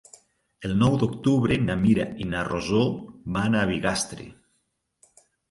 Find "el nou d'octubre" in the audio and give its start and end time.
0.69-1.57